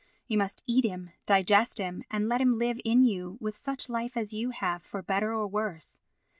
[0.27, 4.17] You must eat him, digest him and let him live in you, with such life
[4.17, 6.01] as you have, for better or worse.